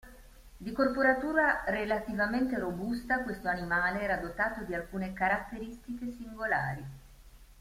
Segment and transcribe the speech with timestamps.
[0.57, 6.83] Di corporatura relativamente robusta, questo animale era dotato di alcune caratteristiche singolari.